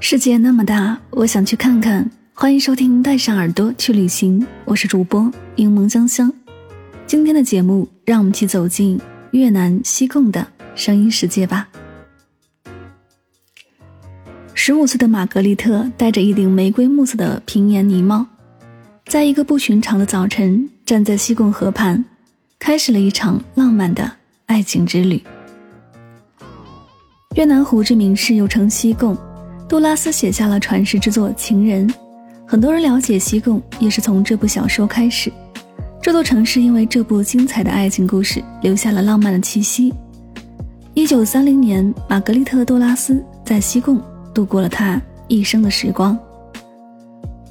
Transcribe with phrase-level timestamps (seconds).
[0.00, 2.10] 世界那么大，我想去看看。
[2.32, 6.32] 欢迎收听《带上耳朵去旅行》，我是主播柠檬香香。
[7.06, 8.98] 今天的节目，让我们一起走进
[9.32, 11.68] 越南西贡的声音世界吧。
[14.68, 18.26] 十五岁的玛格丽特戴着一顶玫瑰木色的平檐呢帽，
[19.06, 22.04] 在一个不寻常的早晨，站在西贡河畔，
[22.58, 24.12] 开始了一场浪漫的
[24.44, 25.24] 爱情之旅。
[27.34, 29.16] 越南胡志明市又称西贡。
[29.66, 31.88] 杜拉斯写下了传世之作《情人》，
[32.46, 35.32] 很多人了解西贡也是从这部小说开始。
[36.02, 39.94] 这座城市因为这部精彩的爱情故事留下了浪漫的气息。
[40.92, 43.98] 一九三零年，玛格丽特·杜拉斯在西贡
[44.38, 46.16] 度过了他一生的时光。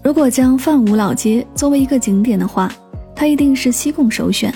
[0.02, 2.72] 如果将范武老街作为一个景点的话，
[3.14, 4.54] 它一定是西贡首选。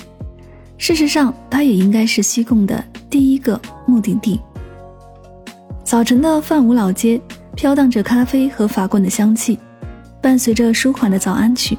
[0.77, 4.39] 事实上，它也应该是西贡的第一个目的地。
[5.83, 7.19] 早晨的范武老街。
[7.53, 9.59] 飘荡着咖啡和法棍的香气，
[10.21, 11.77] 伴随着舒缓的早安曲。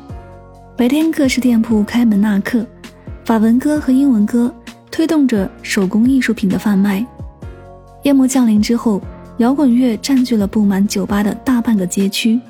[0.76, 2.64] 白天各式店铺开门纳客，
[3.24, 4.54] 法文歌和英文歌
[4.90, 7.04] 推动着手工艺术品的贩卖。
[8.02, 9.00] 夜幕降临之后，
[9.38, 12.40] 摇滚乐占据了布满酒吧的大半个街区，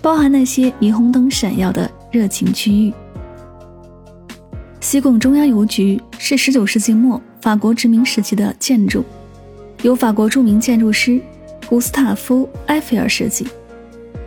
[0.00, 2.92] 包含那些霓虹灯闪耀的热情区域。
[4.80, 9.04] 西贡中央邮局是19世纪末法国殖民时期的建筑，
[9.82, 11.20] 由法国著名建筑师。
[11.68, 13.46] 古斯塔夫·埃菲尔设计，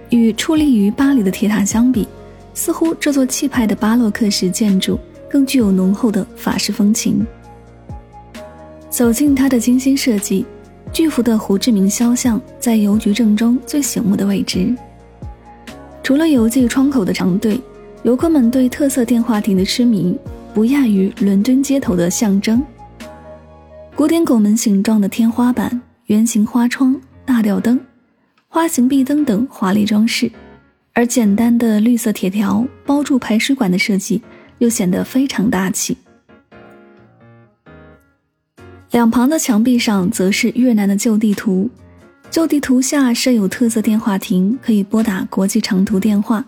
[0.10, 2.08] 与矗立于巴黎的铁塔相比，
[2.56, 4.98] 似乎这座气派的巴洛克式建筑
[5.30, 7.24] 更具有浓厚的法式风情。
[8.90, 10.44] 走进它的精心设计，
[10.96, 14.74] 巨幅的胡志明肖像在邮局正中最醒目的位置。
[16.02, 17.60] 除了邮寄窗口的长队，
[18.04, 20.18] 游客们对特色电话亭的痴迷
[20.54, 22.64] 不亚于伦敦街头的象征。
[23.94, 26.96] 古典拱门形状的天花板，圆形花窗。
[27.26, 27.78] 大吊灯、
[28.48, 30.32] 花形壁灯等华丽装饰，
[30.94, 34.22] 而简单的绿色铁条包住排水管的设计
[34.60, 35.98] 又显得非常大气。
[38.96, 41.70] 两旁的墙壁上则是越南的旧地图，
[42.32, 46.46] 旧地图下设有特色电话亭，可以拨打国际长途电话。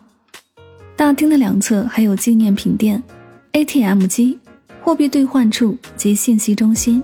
[0.95, 3.03] 大厅的两侧还有纪念品店、
[3.51, 4.39] ATM 机、
[4.81, 7.03] 货币兑换处及信息中心。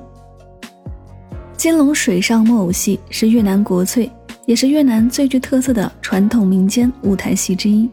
[1.58, 4.10] 金龙水上木偶戏是越南国粹，
[4.46, 7.90] 也是越南最具特色的传统民间舞台戏之一，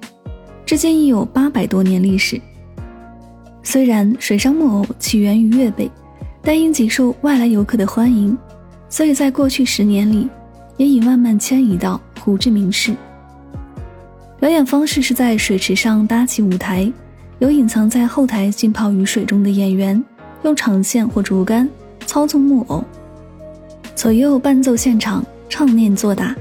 [0.64, 2.40] 至今已有八百多年历史。
[3.64, 5.90] 虽然水上木偶起源于粤北，
[6.42, 8.36] 但因极受外来游客的欢迎，
[8.88, 10.28] 所以在过去十年里，
[10.76, 12.94] 也已慢慢迁移到胡志明市。
[14.38, 16.90] 表演方式是在水池上搭起舞台，
[17.40, 20.02] 有隐藏在后台浸泡于水中的演员，
[20.42, 21.68] 用长线或竹竿
[22.06, 22.82] 操纵木偶。
[23.94, 26.34] 左右伴奏现场唱念作打，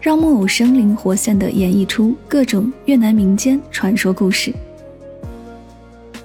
[0.00, 4.52] 让木偶生灵活现地演绎出各种越南民间传说故事。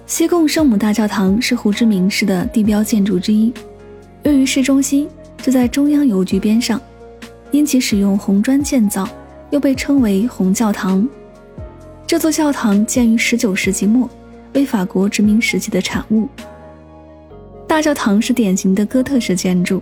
[0.09, 3.53] 西贡圣母大教堂是胡志明市的地标建筑之一，
[4.23, 6.81] 位于市中心，就在中央邮局边上。
[7.51, 9.07] 因其使用红砖建造，
[9.51, 11.07] 又被称为红教堂。
[12.07, 14.09] 这座教堂建于19世纪末，
[14.55, 16.27] 为法国殖民时期的产物。
[17.67, 19.79] 大教堂是典型的哥特式建筑。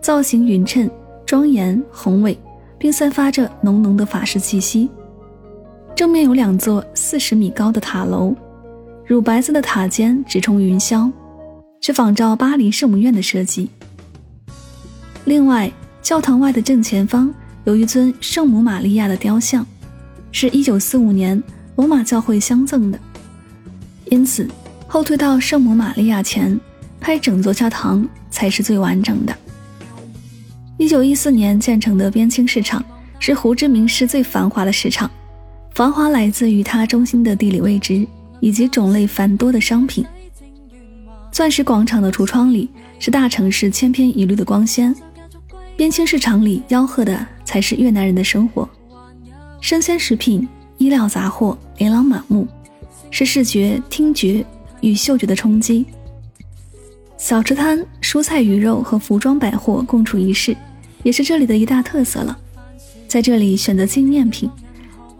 [0.00, 0.88] 造型匀称、
[1.26, 2.38] 庄严宏伟，
[2.78, 4.88] 并散发着浓浓的法式气息。
[5.96, 8.32] 正面有两座四十米高的塔楼，
[9.06, 11.12] 乳白色的塔尖直冲云霄，
[11.82, 13.68] 是仿照巴黎圣母院的设计。
[15.26, 15.70] 另外，
[16.00, 17.32] 教堂外的正前方
[17.64, 19.66] 有一尊圣母玛利亚的雕像，
[20.32, 21.42] 是一九四五年
[21.76, 22.98] 罗马教会相赠的。
[24.06, 24.48] 因此，
[24.86, 26.58] 后退到圣母玛利亚前，
[26.98, 29.36] 拍整座教堂才是最完整的。
[30.78, 32.82] 一九一四年建成的边青市场
[33.18, 35.10] 是胡志明市最繁华的市场，
[35.74, 38.06] 繁华来自于它中心的地理位置
[38.44, 40.04] 以及种类繁多的商品。
[41.32, 42.68] 钻石广场的橱窗里
[42.98, 44.94] 是大城市千篇一律的光鲜，
[45.78, 48.68] 边境市场里吆喝的才是越南人的生活，
[49.62, 50.46] 生鲜食品、
[50.76, 52.46] 衣料杂货琳琅满目，
[53.10, 54.44] 是视觉、听觉
[54.82, 55.86] 与嗅觉的冲击。
[57.16, 60.54] 小吃摊、蔬菜、鱼肉和服装百货共处一室，
[61.02, 62.38] 也是这里的一大特色了。
[63.08, 64.50] 在这里选择纪念品，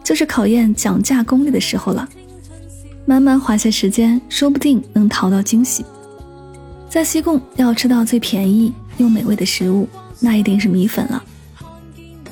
[0.03, 2.06] 就是考验讲价功力的时候了。
[3.06, 5.85] 慢慢花些时间，说不定能淘到惊喜。
[6.89, 9.89] 在西贡要吃到最便宜又美味的食物。
[10.21, 11.23] 那一定是米粉了。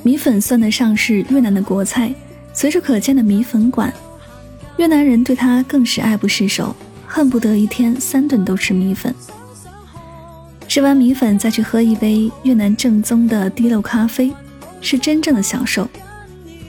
[0.01, 2.11] 米粉算得上是越南的国菜，
[2.51, 3.93] 随处可见的米粉馆，
[4.77, 6.75] 越南人对它更是爱不释手，
[7.05, 9.13] 恨不得一天三顿都吃米粉。
[10.67, 14.33] 吃完米粉再去喝一杯越南正宗的滴漏咖啡，
[14.81, 15.87] 是真正的享受。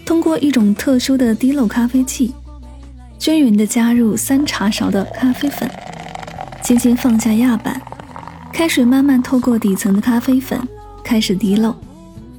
[0.04, 2.34] 通过一种特殊的滴漏咖啡器，
[3.18, 5.70] 均匀地加入三茶勺的咖啡粉，
[6.62, 7.80] 轻轻放下压板，
[8.52, 10.60] 开水慢慢透过底层的咖啡粉。
[11.02, 11.74] 开始滴漏，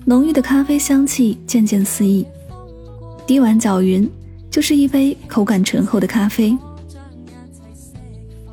[0.06, 2.26] 浓郁的咖啡香气渐渐四溢。
[3.28, 4.10] 滴完搅匀，
[4.50, 6.58] 就是一杯口感醇厚的咖啡。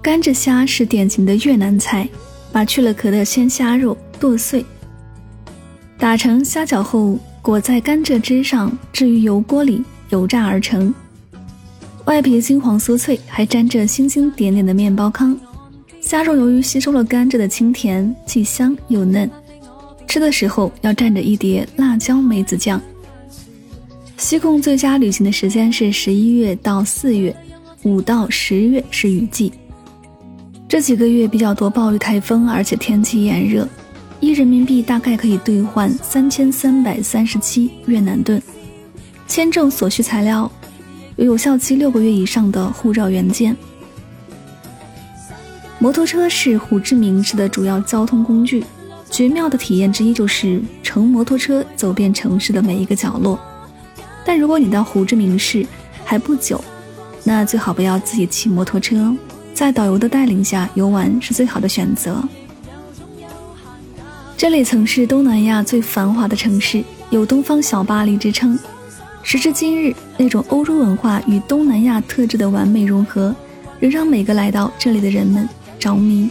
[0.02, 2.06] 甘蔗虾是典型的越南菜，
[2.50, 4.64] 把去了壳的鲜虾肉剁碎，
[5.96, 10.92] 打成虾饺后裹在甘蔗汁上，置于油锅里油炸而成。
[12.04, 15.38] 外皮金黄酥脆，还沾着星星点点的面包糠。
[16.00, 19.30] 虾肉由于吸收了甘蔗的清甜，既香又嫩。
[20.08, 22.80] 吃的时候要蘸着一碟辣椒梅子酱。
[24.16, 27.34] 西贡最佳旅行的时间是十一月到四月，
[27.84, 29.52] 五到十月是雨季。
[30.68, 33.66] 这几个月比较多暴雨台风，而且天气炎热，
[34.18, 38.42] 一人民币大概可以兑换三千三百三十七越南盾。
[39.28, 40.50] 签证所需材料
[41.16, 43.56] 有有效期六个月以上的护照原件。
[45.78, 48.64] 摩托车是胡志明市的主要交通工具。
[49.10, 53.38] 绝妙的体验之一就是乘摩托车走遍城市的每一个角落。
[54.24, 55.66] 但如果你到胡志明市
[56.02, 56.64] 还不久，
[57.22, 59.14] 那最好不要自己骑摩托车，
[59.52, 62.26] 在导游的带领下游玩是最好的选择。
[64.34, 68.58] 这里曾是东南亚最繁华的城市，有“东方小巴黎”之称。
[69.22, 73.34] 时至今日，那种欧洲文化与东南亚特质的完美融合，
[73.80, 75.48] 仍让每个来到这里的人们
[75.80, 76.30] 着迷。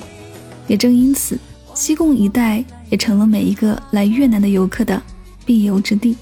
[0.65, 1.37] 也正因此。
[1.73, 5.01] 西贡一带也成了每一个来越南的游客的
[5.45, 6.15] 必游之地。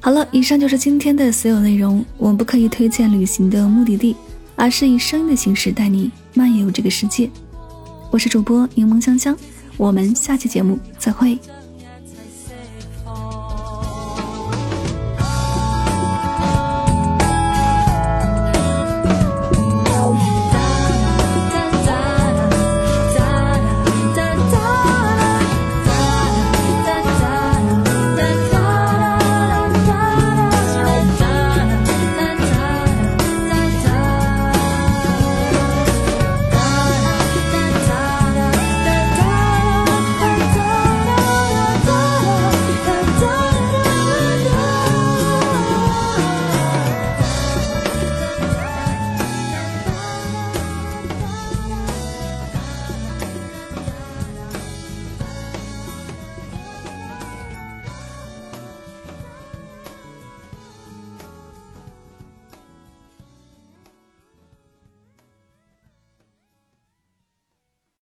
[0.00, 2.04] 好了，以上就是今天的所有内容。
[2.16, 4.16] 我们不可以推荐旅行的目的地，
[4.56, 7.30] 而是以声音的形式带你漫游这个世界。
[8.10, 9.36] 我是主播柠檬香香，
[9.76, 11.38] 我们下期节目再会。